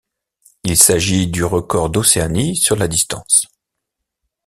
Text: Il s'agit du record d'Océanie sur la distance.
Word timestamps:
Il 0.63 0.77
s'agit 0.77 1.27
du 1.27 1.43
record 1.43 1.91
d'Océanie 1.91 2.55
sur 2.55 2.75
la 2.75 2.87
distance. 2.87 3.45